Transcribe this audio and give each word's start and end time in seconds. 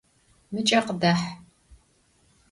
Mıç'e 0.51 0.79
khıdah! 0.85 1.21